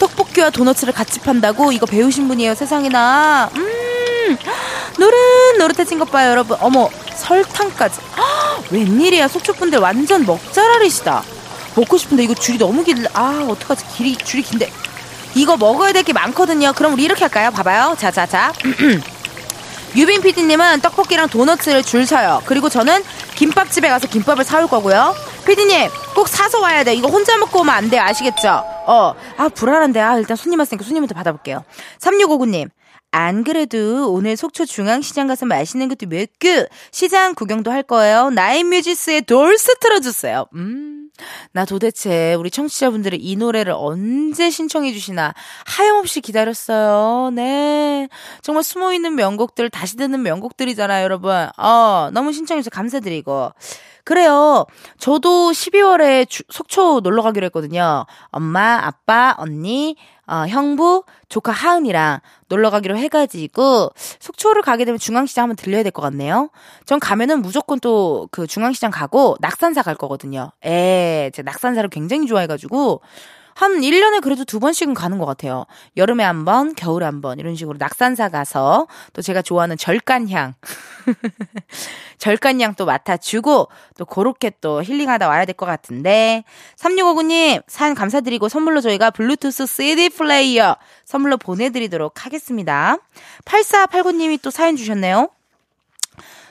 [0.00, 1.70] 떡볶이와 도너츠를 같이 판다고?
[1.72, 3.50] 이거 배우신 분이에요, 세상에나.
[3.54, 4.36] 음,
[4.98, 6.56] 노릇노릇해진 것 봐요, 여러분.
[6.60, 8.00] 어머, 설탕까지.
[8.16, 11.22] 아, 웬일이야, 속초분들 완전 먹자라리시다.
[11.76, 14.72] 먹고 싶은데 이거 줄이 너무 길, 아, 어떡하지, 길이, 줄이 긴데.
[15.36, 16.72] 이거 먹어야 될 게 많거든요.
[16.72, 17.50] 그럼 우리 이렇게 할까요?
[17.52, 17.94] 봐봐요.
[17.98, 18.52] 자, 자, 자.
[19.96, 22.42] 유빈 PD님은 떡볶이랑 도너츠를 줄 서요.
[22.46, 25.14] 그리고 저는 김밥집에 가서 김밥을 사올 거고요.
[25.46, 26.94] PD님, 꼭 사서 와야 돼.
[26.94, 27.98] 이거 혼자 먹고 오면 안 돼.
[27.98, 28.64] 아시겠죠?
[28.86, 30.00] 어, 아, 불안한데.
[30.00, 31.64] 아, 일단 손님 왔으니까 손님한테 받아볼게요.
[32.00, 32.70] 3659님.
[33.12, 38.30] 안 그래도 오늘 속초 중앙시장 가서 맛있는 것도 몇 개, 시장 구경도 할 거예요.
[38.30, 40.46] 나인뮤지스의 돌스 틀어주세요.
[40.54, 41.10] 음.
[41.52, 45.34] 나 도대체 우리 청취자분들이 이 노래를 언제 신청해 주시나
[45.66, 47.30] 하염없이 기다렸어요.
[47.34, 48.08] 네.
[48.42, 51.48] 정말 숨어 있는 명곡들 다시 듣는 명곡들이잖아요, 여러분.
[51.58, 53.52] 어, 너무 신청해 주셔서 감사드리고.
[54.10, 54.66] 그래요.
[54.98, 58.06] 저도 12월에 주, 속초 놀러 가기로 했거든요.
[58.30, 59.94] 엄마, 아빠, 언니,
[60.26, 62.18] 어, 형부, 조카 하은이랑
[62.48, 66.50] 놀러 가기로 해가지고 속초를 가게 되면 중앙시장 한번 들려야 될 것 같네요.
[66.86, 70.50] 전 가면은 무조건 또 그 중앙시장 가고 낙산사 갈 거거든요.
[70.64, 73.00] 에, 제가 낙산사를 굉장히 좋아해가지고
[73.54, 75.66] 한 1년에 그래도 두 번씩은 가는 것 같아요.
[75.96, 80.54] 여름에 한 번, 겨울에 한 번, 이런 식으로 낙산사 가서 또 제가 좋아하는 절간향.
[82.18, 86.44] 절간향 또 맡아주고 또 그렇게 또 힐링하다 와야 될 것 같은데
[86.76, 92.96] 3659님 사연 감사드리고 선물로 저희가 블루투스 CD 플레이어 선물로 보내드리도록 하겠습니다.
[93.44, 95.28] 8489님이 또 사연 주셨네요.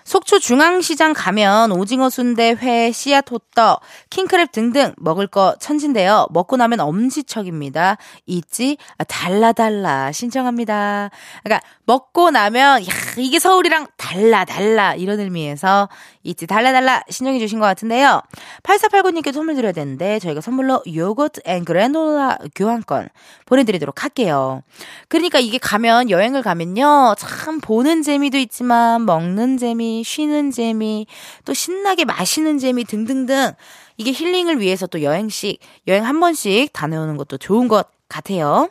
[0.10, 6.26] 속초 중앙시장 가면 오징어 순대, 회, 씨앗 호떡, 킹크랩 등등 먹을 거 천진데요.
[6.32, 7.98] 먹고 나면 엄지척입니다.
[8.26, 8.78] 있지?
[8.98, 11.12] 아, 달라 달라 신청합니다.
[11.44, 15.90] 그러니까 먹고 나면 야 이게 서울이랑 달라 달라 이런 의미에서
[16.24, 18.22] ITZY 달라달라 신청해 주신 것 같은데요.
[18.64, 23.10] 8489님께 선물 드려야 되는데 저희가 선물로 요거트 and 그래놀라 교환권
[23.46, 24.64] 보내드리도록 할게요.
[25.08, 31.08] 그러니까 이게 가면 여행을 가면요 참 보는 재미도 있지만 먹는 재미 쉬는 재미,
[31.46, 33.52] 또 신나게 마시는 재미 등등등
[33.98, 38.70] 이게 힐링을 위해서 또 여행씩 여행 한 번씩 다녀오는 것도 좋은 것 같아요.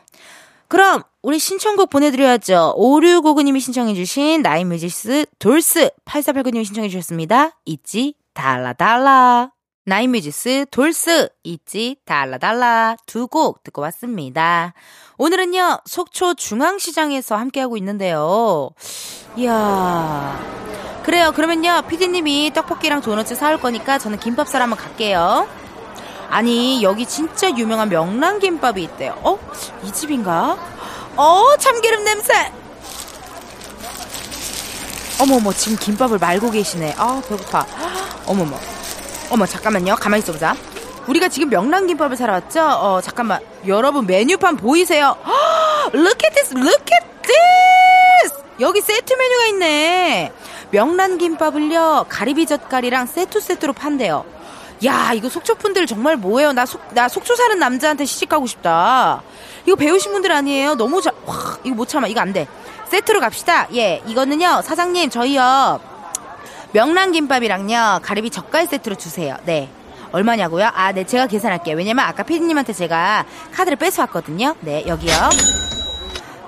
[0.67, 2.75] 그럼 우리 신청곡 보내드려야죠.
[2.77, 7.51] 5659님이 신청해주신 나인뮤지스 Dolls 8489님이 신청해주셨습니다.
[7.65, 9.51] ITZY 달라달라
[9.85, 14.73] 나인뮤지스 돌스 있지 달라달라 두 곡 듣고 왔습니다.
[15.17, 18.69] 오늘은요 속초 중앙시장에서 함께하고 있는데요.
[19.35, 20.68] 이야
[21.03, 21.31] 그래요.
[21.31, 21.83] 그러면요.
[21.87, 25.47] 피디님이 떡볶이랑 도넛 사올 거니까 저는 김밥사러 한번 갈게요.
[26.29, 29.17] 아니, 여기 진짜 유명한 명란김밥이 있대요.
[29.23, 29.39] 어?
[29.83, 30.57] 이 집인가?
[31.15, 32.51] 어, 참기름 냄새!
[35.19, 36.95] 어머머, 지금 김밥을 말고 계시네.
[36.97, 37.65] 아, 배고파.
[38.25, 38.57] 어머머.
[39.31, 39.95] 어머, 잠깐만요.
[39.95, 40.55] 가만히 있어보자.
[41.07, 42.61] 우리가 지금 명란김밥을 사러 왔죠?
[42.61, 43.39] 어, 잠깐만.
[43.65, 45.17] 여러분, 메뉴판 보이세요?
[45.93, 46.53] look at this!
[46.53, 47.88] look at this!
[48.59, 50.31] 여기 세트 메뉴가 있네.
[50.71, 54.25] 명란김밥을요, 가리비 젓갈이랑 세트 세트로 판대요.
[54.85, 56.53] 야, 이거 속초분들 정말 뭐예요?
[56.53, 59.21] 나 속, 나 속초 사는 남자한테 시집가고 싶다.
[59.65, 60.75] 이거 배우신 분들 아니에요?
[60.75, 62.07] 너무 잘, 와, 이거 못 참아.
[62.07, 62.47] 이거 안 돼.
[62.89, 63.67] 세트로 갑시다.
[63.73, 65.79] 예, 이거는요, 사장님, 저희요,
[66.71, 69.37] 명란김밥이랑요, 가리비 젓갈 세트로 주세요.
[69.45, 69.69] 네.
[70.11, 70.71] 얼마냐고요?
[70.73, 71.75] 아, 네, 제가 계산할게요.
[71.75, 74.55] 왜냐면 아까 피디님한테 제가 카드를 뺏어왔거든요.
[74.61, 75.13] 네, 여기요.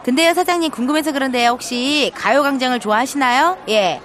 [0.03, 3.57] 근데요, 사장님 궁금해서 그런데요, 혹시 가요광장을 좋아하시나요?
[3.69, 4.01] 예.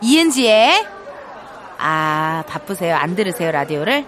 [0.00, 0.86] 이은지의
[1.78, 2.94] 아 바쁘세요.
[2.96, 4.04] 안 들으세요 라디오를?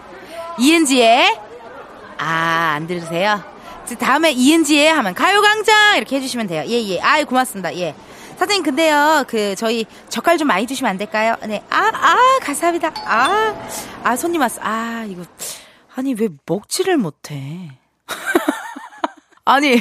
[0.58, 1.38] 이은지의
[2.18, 3.40] 아 안 들으세요?
[3.98, 5.96] 다음에 이은지의 하면 가요광장!
[5.96, 6.64] 이렇게 해주시면 돼요.
[6.66, 6.88] 예예.
[6.96, 7.00] 예.
[7.00, 7.76] 아이 고맙습니다.
[7.76, 7.94] 예.
[8.38, 11.36] 사장님 근데요 그 저희 젓갈 좀 많이 주시면 안 될까요?
[11.46, 12.92] 네 아아 아, 감사합니다.
[13.04, 13.54] 아아
[14.02, 14.60] 아, 손님 왔어.
[14.62, 15.22] 아 이거
[15.94, 17.70] 아니 왜 먹지를 못해?
[19.44, 19.80] 아니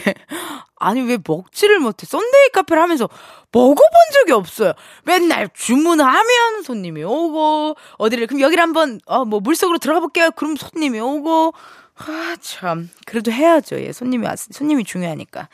[0.85, 3.09] 아니 왜 먹지를 못해 Sunday 카페를 하면서
[3.51, 4.73] 먹어본 적이 없어요.
[5.03, 10.31] 맨날 주문하면 손님이 오고 어디를 그럼 여기를 한번 어 뭐 물속으로 들어가 볼게요.
[10.35, 11.53] 그럼 손님이 오고
[11.95, 13.79] 아 참 그래도 해야죠.
[13.81, 15.47] 예 손님이 왔 손님이 중요하니까.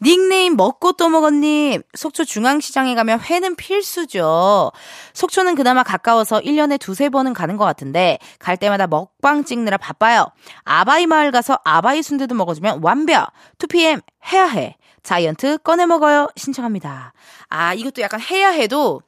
[0.00, 1.82] 닉네임 먹고 또 먹었님.
[1.94, 4.70] 속초 중앙시장에 가면 회는 필수죠.
[5.12, 10.26] 속초는 그나마 가까워서 1년에 두세 번은 가는 것 같은데 갈 때마다 먹방 찍느라 바빠요.
[10.64, 13.32] 아바이 마을 가서 아바이 순대도 먹어주면 완벽.
[13.58, 14.76] 2PM 해야 해.
[15.02, 16.28] 자이언트 꺼내 먹어요.
[16.36, 17.12] 신청합니다.
[17.48, 19.00] 아, 이것도 약간 해야 해도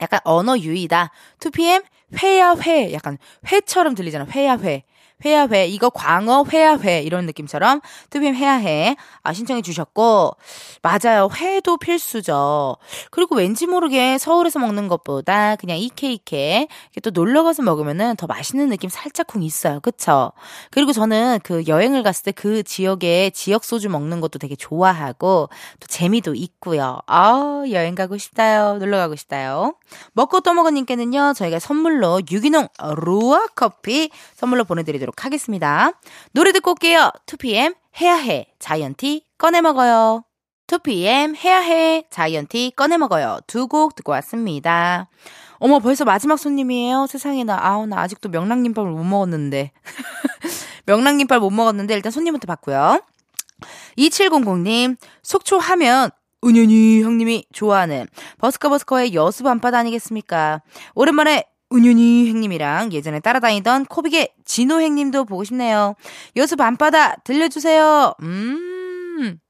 [0.00, 1.10] 약간 언어 유의다.
[1.40, 1.84] 2PM
[2.22, 2.92] 회야 회.
[2.92, 3.18] 약간
[3.52, 4.26] 회처럼 들리잖아.
[4.34, 4.84] 회야 회.
[5.24, 10.36] 회야회, 이거 광어 회야회, 이런 느낌처럼 투빔 회야해, 아, 신청해 주셨고,
[10.82, 11.28] 맞아요.
[11.34, 12.76] 회도 필수죠.
[13.10, 16.68] 그리고 왠지 모르게 서울에서 먹는 것보다 그냥 이케이케,
[17.02, 19.80] 또 놀러 가서 먹으면은 더 맛있는 느낌 살짝쿵 있어요.
[19.80, 20.32] 그쵸?
[20.70, 25.48] 그리고 저는 그 여행을 갔을 때 그 지역에 지역 소주 먹는 것도 되게 좋아하고,
[25.80, 26.98] 또 재미도 있고요.
[27.06, 28.78] 아 여행 가고 싶다요.
[28.78, 29.74] 놀러 가고 싶다요.
[30.12, 35.92] 먹고 또 먹어님께는요, 저희가 선물로 유기농 루아 커피 선물로 보내드리도록 드리도록 하겠습니다.
[36.32, 37.10] 노래 듣고 올게요.
[37.26, 38.46] 2PM 해야 해.
[38.58, 40.24] 자이언티 꺼내 먹어요.
[40.66, 42.04] 2PM 해야 해.
[42.10, 43.38] 자이언티 꺼내 먹어요.
[43.46, 45.08] 두 곡 듣고 왔습니다.
[45.58, 47.06] 어머, 벌써 마지막 손님이에요.
[47.06, 47.58] 세상에나.
[47.62, 49.70] 아우, 나 아직도 명랑김밥을 못 먹었는데.
[50.84, 53.00] 명랑김밥 못 먹었는데 일단 손님부터 받고요.
[53.96, 56.10] 2700님, 속초 하면
[56.44, 58.06] 은연히 형님이 좋아하는
[58.38, 60.62] 버스커 버스커의 여수 밤바다 아니겠습니까?
[60.94, 65.94] 오랜만에 은윤이 행님이랑 예전에 따라다니던 코빅의 진호 행님도 보고 싶네요.
[66.36, 68.14] 여수 밤바다 들려주세요.
[68.22, 69.40] 음.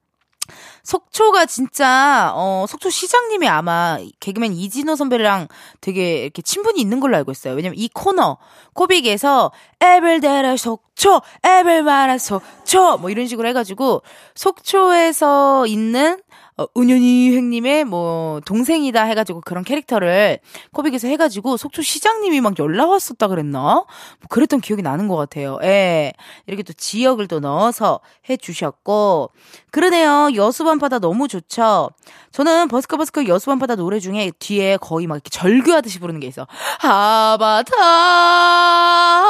[0.87, 5.48] 속초가 진짜 어 속초 시장님이 아마 개그맨 이진호 선배랑
[5.81, 7.55] 되게 이렇게 친분이 있는 걸로 알고 있어요.
[7.55, 8.38] 왜냐면 이 코너
[8.72, 9.50] 코빅에서
[9.81, 14.02] 에벨데라 속초 에벨마라 속초 뭐 이런 식으로 해가지고
[14.37, 16.20] 속초에서 있는
[16.59, 20.38] 어, 은현이 행님의 뭐, 동생이다 해가지고 그런 캐릭터를
[20.73, 23.61] 코빅에서 해가지고 속초 시장님이 막 연락 왔었다 그랬나?
[23.61, 23.87] 뭐
[24.31, 25.59] 그랬던 기억이 나는 것 같아요.
[25.62, 26.12] 예.
[26.47, 29.31] 이렇게 또 지역을 또 넣어서 해주셨고.
[29.71, 30.31] 그러네요.
[30.35, 31.90] 여수밤바다 너무 좋죠?
[32.33, 36.47] 저는 버스커 버스커 여수밤바다 노래 중에 뒤에 거의 막 이렇게 절규하듯이 부르는 게 있어.
[36.79, 39.27] 하바타, 아,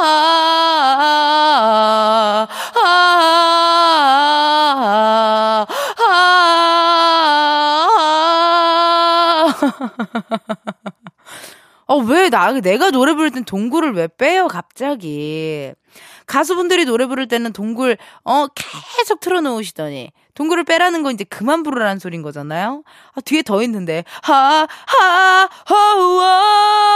[2.85, 2.97] 아,
[5.59, 5.67] 아,
[11.89, 15.73] 어, 왜, 나, 내가 노래 부를 땐 동굴을 왜 빼요, 갑자기.
[16.27, 20.11] 가수분들이 노래 부를 때는 동굴, 어, 계속 틀어놓으시더니.
[20.35, 22.83] 동굴을 빼라는 건 이제 그만 부르라는 소린 거잖아요?
[23.15, 24.03] 아, 뒤에 더 있는데.
[24.23, 26.89] 하, 하, 하우와.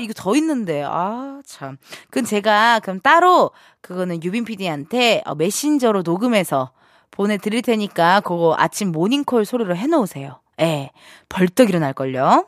[0.00, 0.82] 이거 더 있는데.
[0.84, 1.76] 아, 참.
[2.10, 3.50] 그건 제가, 그럼 따로,
[3.82, 6.70] 그거는 유빈 PD한테 어, 메신저로 녹음해서
[7.10, 10.40] 보내드릴 테니까, 그거 아침 모닝콜 소리로 해놓으세요.
[10.60, 10.90] 예.
[11.28, 12.46] 벌떡 일어날걸요?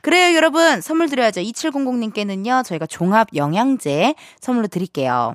[0.00, 0.80] 그래요, 여러분.
[0.80, 1.40] 선물 드려야죠.
[1.40, 5.34] 2700님께는요, 저희가 종합 영양제 선물로 드릴게요.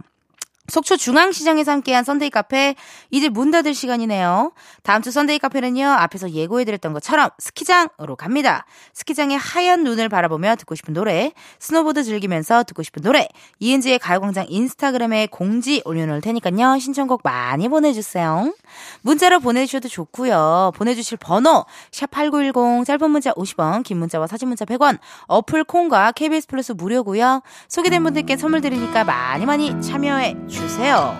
[0.69, 2.75] 속초 중앙시장에서 함께한 Sunday 카페
[3.10, 4.51] 이제 문 닫을 시간이네요.
[4.84, 5.86] 다음 주 Sunday 카페는요.
[5.86, 8.65] 앞에서 예고해드렸던 것처럼 스키장으로 갑니다.
[8.93, 13.27] 스키장의 하얀 눈을 바라보며 듣고 싶은 노래, 스노보드 즐기면서 듣고 싶은 노래,
[13.60, 16.79] 이은지의 가요광장 인스타그램에 공지 올려놓을 테니까요.
[16.79, 18.53] 신청곡 많이 보내주세요.
[19.01, 20.73] 문자로 보내주셔도 좋고요.
[20.75, 26.71] 보내주실 번호 샵8910 짧은 문자 50원, 긴 문자와 사진 문자 100원, 어플 콩과 KBS 플러스
[26.71, 27.41] 무료고요.
[27.67, 30.59] 소개된 분들께 선물 드리니까 많이 많이 참여해 주세요.
[30.60, 31.15] 주세요.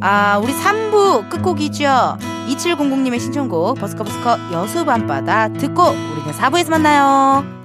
[0.00, 2.18] 아, 우리 3부 끝곡이죠.
[2.48, 7.57] 2700님의 신청곡 버스커버스커 여수 밤바다 듣고 우리는 4부에서 만나요.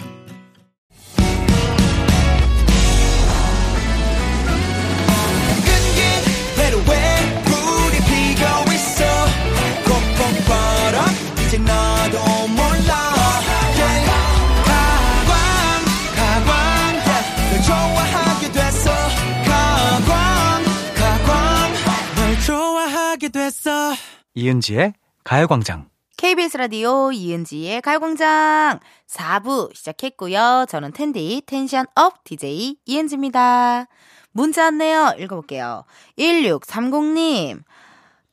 [23.63, 23.93] 됐어.
[24.34, 25.88] 이은지의 가요광장.
[26.17, 30.65] KBS 라디오 이은지의 가요광장 4부 시작했고요.
[30.67, 33.88] 저는 텐디 텐션 업 DJ 이은지입니다.
[34.32, 35.15] 문자 왔네요.
[35.17, 35.86] 읽어볼게요.
[36.17, 37.63] 1630님.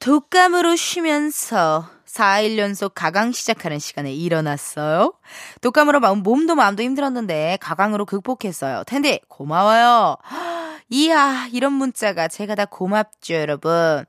[0.01, 5.15] 독감으로 쉬면서 4일 연속 가강 시작하는 시간에 일어났어요.
[5.61, 8.83] 독감으로 마음, 몸도 마음도 힘들었는데 가강으로 극복했어요.
[8.85, 10.17] 텐디 고마워요.
[10.91, 14.05] 이야 이런 문자가 제가 다 고맙죠 여러분.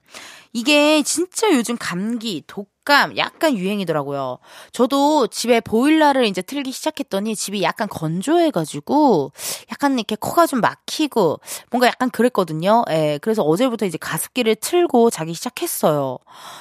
[0.54, 4.40] 이게 진짜 요즘 감기, 독감 약간 유행이더라고요.
[4.72, 9.32] 저도 집에 보일러를 이제 틀기 시작했더니 집이 약간 건조해가지고
[9.72, 11.40] 약간 이렇게 코가 좀 막히고
[11.70, 12.84] 뭔가 약간 그랬거든요.
[12.90, 13.20] 예.
[13.22, 16.18] 그래서 어제부터 이제 가습기를 틀고 자기 시작했어요.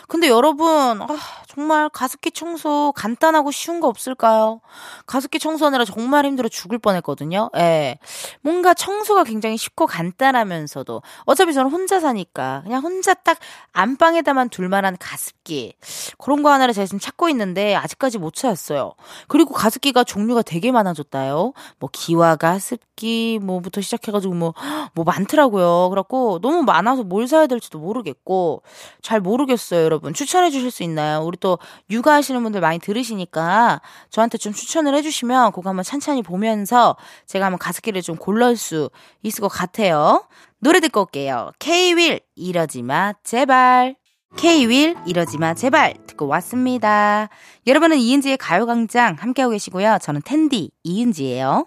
[0.09, 4.61] 근데 여러분, 아, 정말 가습기 청소 간단하고 쉬운 거 없을까요?
[5.07, 7.51] 가습기 청소하느라 정말 힘들어 죽을 뻔했거든요.
[7.57, 7.99] 예.
[8.43, 13.39] 뭔가 청소가 굉장히 쉽고 간단하면서도 어차피 저는 혼자 사니까 그냥 혼자 딱
[13.73, 15.75] 안방에다만 둘만한 가습기
[16.19, 18.93] 그런 거 하나를 제가 지금 찾고 있는데 아직까지 못 찾았어요.
[19.29, 21.53] 그리고 가습기가 종류가 되게 많아졌다요.
[21.79, 24.55] 뭐 기와 가습기 뭐부터 시작해가지고 뭐뭐
[24.95, 25.89] 뭐 많더라고요.
[25.91, 28.63] 그래갖고 너무 많아서 뭘 사야 될지도 모르겠고
[29.03, 30.15] 잘 모르겠어요, 여러분.
[30.15, 31.23] 추천해 주실 수 있나요?
[31.25, 31.59] 우리 또
[31.91, 36.97] 육아하시는 분들 많이 들으시니까 저한테 좀 추천을 해주시면 그거 한번 찬찬히 보면서
[37.27, 38.91] 제가 한번 가습기를 좀 골라올 수
[39.23, 40.25] 있을 것 같아요.
[40.59, 41.53] 노래 듣고 올게요.
[41.59, 44.00] K-윌 이러지마 제발.
[44.37, 47.29] K-윌 이러지마 제발 듣고 왔습니다.
[47.67, 49.99] 여러분은 이은지의 가요광장 함께하고 계시고요.
[50.01, 51.67] 저는 텐디 이은지예요.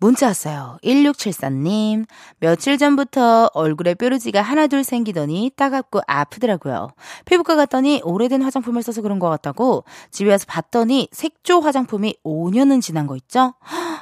[0.00, 0.78] 문자 왔어요.
[0.82, 2.06] 1674님.
[2.38, 6.88] 며칠 전부터 얼굴에 뾰루지가 하나둘 생기더니 따갑고 아프더라고요.
[7.26, 13.06] 피부과 갔더니 오래된 화장품을 써서 그런 것 같다고 집에 와서 봤더니 색조 화장품이 5년은 지난
[13.06, 13.52] 거 있죠?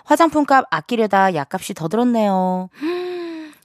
[0.05, 2.71] 화장품 값 아끼려다 약값이 더 들었네요.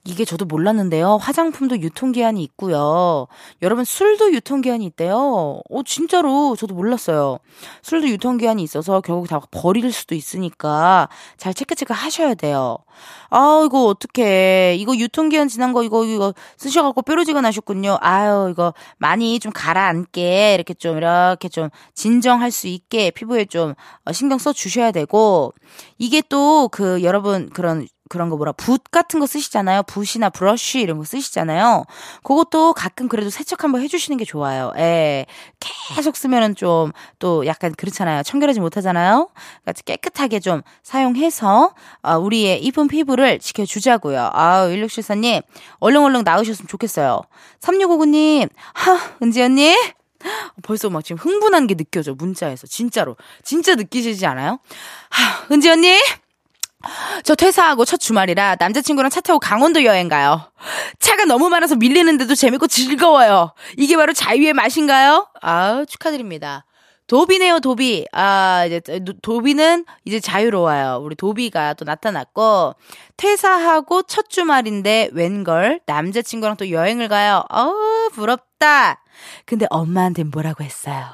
[0.05, 1.15] 이게 저도 몰랐는데요.
[1.15, 3.27] 화장품도 유통기한이 있고요.
[3.61, 5.61] 여러분, 술도 유통기한이 있대요.
[5.69, 7.37] 어, 진짜로 저도 몰랐어요.
[7.83, 12.77] 술도 유통기한이 있어서 결국 다 버릴 수도 있으니까 잘 체크체크 하셔야 돼요.
[13.29, 14.75] 아, 이거 어떡해.
[14.77, 17.97] 이거 유통기한 지난 거 이거, 이거 쓰셔갖고 뾰루지가 나셨군요.
[18.01, 23.73] 아유, 이거 많이 좀 가라앉게 이렇게 좀, 이렇게 좀 진정할 수 있게 피부에 좀
[24.05, 25.53] 어, 신경 써 주셔야 되고,
[25.97, 29.83] 이게 또 그 여러분 그런 그런 거 뭐라 붓 같은 거 쓰시잖아요.
[29.83, 31.85] 붓이나 브러쉬 이런 거 쓰시잖아요.
[32.23, 34.71] 그것도 가끔 그래도 세척 한번 해주시는 게 좋아요.
[34.77, 35.25] 예.
[35.59, 38.23] 계속 쓰면은 좀 또 약간 그렇잖아요.
[38.23, 39.29] 청결하지 못하잖아요.
[39.63, 44.31] 그러니까 깨끗하게 좀 사용해서 어, 우리의 이쁜 피부를 지켜주자고요.
[44.33, 45.43] 아우 1674님
[45.79, 47.21] 얼렁얼렁 나으셨으면 좋겠어요.
[47.61, 49.75] 3659님 하 은지 언니
[50.63, 52.65] 벌써 막 지금 흥분한 게 느껴져, 문자에서.
[52.67, 53.17] 진짜로.
[53.43, 54.59] 진짜 느끼시지 않아요?
[55.09, 55.97] 하, 은지 언니?
[57.23, 60.51] 저 퇴사하고 첫 주말이라 남자친구랑 차 타고 강원도 여행 가요.
[60.99, 63.53] 차가 너무 많아서 밀리는데도 재밌고 즐거워요.
[63.77, 65.27] 이게 바로 자유의 맛인가요?
[65.41, 66.65] 아 축하드립니다.
[67.07, 68.05] 도비네요, 도비.
[68.13, 68.79] 아, 이제,
[69.21, 71.01] 도비는 이제 자유로워요.
[71.03, 72.75] 우리 도비가 또 나타났고,
[73.17, 77.43] 퇴사하고 첫 주말인데, 웬걸, 남자친구랑 또 여행을 가요.
[77.51, 77.73] 어
[78.13, 79.03] 부럽다.
[79.45, 81.05] 근데 엄마한테 뭐라고 했어요?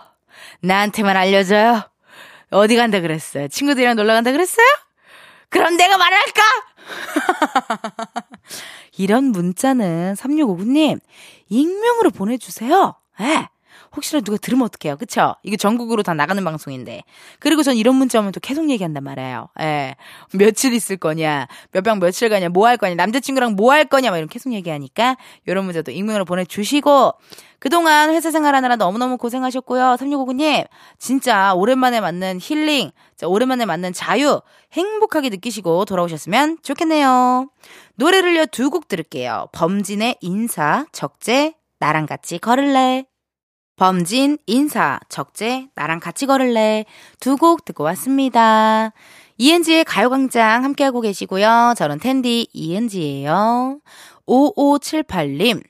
[0.61, 1.81] 나한테만 알려줘요?
[2.51, 3.47] 어디 간다 그랬어요?
[3.47, 4.67] 친구들이랑 놀러 간다 그랬어요?
[5.49, 6.41] 그럼 내가 말할까?
[8.97, 10.99] 이런 문자는 3659님,
[11.49, 12.95] 익명으로 보내주세요.
[13.21, 13.49] 예.
[13.95, 14.97] 혹시라도 누가 들으면 어떡해요.
[14.97, 15.35] 그쵸?
[15.43, 17.03] 이게 전국으로 다 나가는 방송인데.
[17.39, 19.49] 그리고 전 이런 문자 오면 또 계속 얘기한단 말이에요.
[19.59, 19.95] 예.
[20.33, 24.17] 며칠 있을 거냐, 몇 방 며칠 가냐, 뭐 할 거냐, 남자친구랑 뭐 할 거냐, 막
[24.17, 25.17] 이런 계속 얘기하니까,
[25.47, 27.13] 이런 문자도 익명으로 보내주시고,
[27.59, 29.95] 그동안 회사 생활하느라 너무너무 고생하셨고요.
[29.99, 30.67] 3659님,
[30.97, 32.91] 진짜 오랜만에 맞는 힐링,
[33.23, 37.49] 오랜만에 맞는 자유, 행복하게 느끼시고 돌아오셨으면 좋겠네요.
[37.95, 39.47] 노래를요, 두 곡 들을게요.
[39.51, 43.05] 범진의 인사, 적재, 나랑 같이 걸을래.
[43.79, 46.83] 범진, 인사, 적재, 나랑 같이 걸을래.
[47.21, 48.91] 두 곡 듣고 왔습니다.
[49.37, 51.75] 이은지의 가요광장 함께하고 계시고요.
[51.77, 53.79] 저는 텐디 이은지예요.
[54.27, 55.63] 5578님.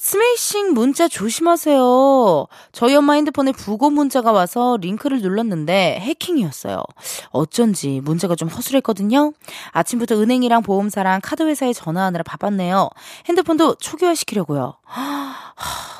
[0.00, 2.46] 스매싱 문자 조심하세요.
[2.70, 6.84] 저희 엄마 핸드폰에 부고 문자가 와서 링크를 눌렀는데 해킹이었어요.
[7.30, 9.32] 어쩐지 문자가 좀 허술했거든요.
[9.72, 12.90] 아침부터 은행이랑 보험사랑 카드회사에 전화하느라 바빴네요.
[13.28, 14.76] 핸드폰도 초기화시키려고요.
[14.84, 15.34] 하,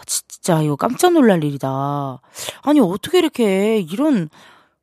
[0.06, 2.20] 진짜 이거 깜짝 놀랄 일이다.
[2.62, 4.30] 아니 어떻게 이렇게 이런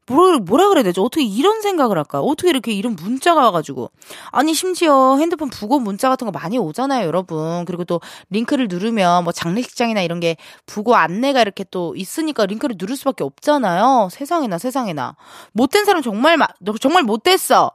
[0.08, 1.04] 뭐라, 뭐라 그래야 되죠?
[1.04, 2.20] 어떻게 이런 생각을 할까?
[2.20, 3.90] 어떻게 이렇게 이런 문자가 와가지고.
[4.32, 7.66] 아니, 심지어 핸드폰 부고 문자 같은 거 많이 오잖아요, 여러분.
[7.66, 12.96] 그리고 또 링크를 누르면 뭐 장례식장이나 이런 게 부고 안내가 이렇게 또 있으니까 링크를 누를
[12.96, 14.10] 수밖에 없잖아요.
[14.12, 15.16] 세상에나, 세상에나.
[15.54, 16.38] 못된 사람 정말,
[16.80, 17.72] 정말 못됐어.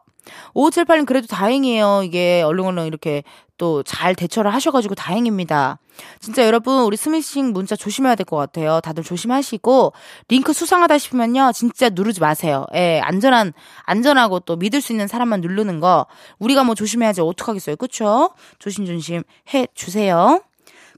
[0.54, 2.02] 5578님 그래도 다행이에요.
[2.04, 3.24] 이게 얼른얼른 이렇게
[3.60, 5.78] 또 잘 대처를 하셔가지고 다행입니다.
[6.18, 8.80] 진짜 여러분 우리 스미싱 문자 조심해야 될 것 같아요.
[8.80, 9.92] 다들 조심하시고
[10.28, 12.64] 링크 수상하다 싶으면요 진짜 누르지 마세요.
[12.74, 13.52] 예, 안전한
[13.84, 16.06] 안전하고 또 믿을 수 있는 사람만 누르는 거
[16.38, 18.30] 우리가 뭐 조심해야지 어떡하겠어요, 그쵸?
[18.58, 20.42] 조심조심 해 주세요.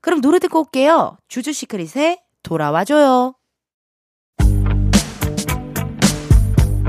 [0.01, 1.17] 그럼 노래 듣고 올게요.
[1.29, 3.35] 주주 시크릿의 돌아와줘요.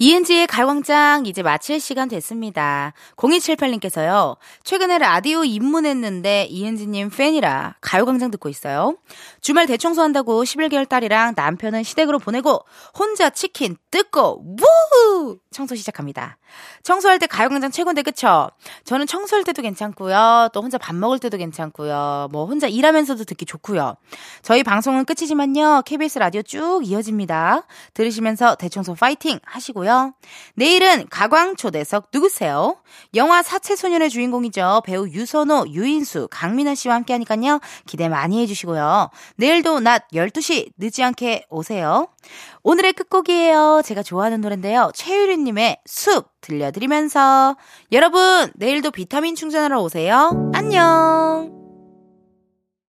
[0.00, 2.92] 이은지의 가광장 이제 마칠 시간 됐습니다.
[3.16, 4.36] 0278님께서요.
[4.62, 8.96] 최근에 라디오 입문했는데 이은지님 팬이라 가요광장 듣고 있어요.
[9.40, 12.60] 주말 대청소한다고 11개월 딸이랑 남편은 시댁으로 보내고
[12.96, 16.38] 혼자 치킨 뜯고 우 청소 시작합니다.
[16.84, 18.50] 청소할 때 가요광장 최고인데 그쵸?
[18.84, 20.50] 저는 청소할 때도 괜찮고요.
[20.52, 22.28] 또 혼자 밥 먹을 때도 괜찮고요.
[22.30, 23.96] 뭐 혼자 일하면서도 듣기 좋고요.
[24.42, 25.82] 저희 방송은 끝이지만요.
[25.84, 27.66] KBS 라디오 쭉 이어집니다.
[27.94, 29.87] 들으시면서 대청소 파이팅 하시고요.
[30.54, 32.76] 내일은 가광 초대석 누구세요?
[33.14, 34.82] 영화 사채소년의 주인공이죠.
[34.84, 37.60] 배우 유선호, 유인수, 강민아 씨와 함께 하니까요.
[37.86, 39.10] 기대 많이 해주시고요.
[39.36, 42.08] 내일도 낮 12시 늦지 않게 오세요.
[42.62, 43.82] 오늘의 끝곡이에요.
[43.84, 44.90] 제가 좋아하는 노래인데요.
[44.94, 47.56] 최유리님의 숲 들려드리면서
[47.92, 50.50] 여러분 내일도 비타민 충전하러 오세요.
[50.54, 51.57] 안녕.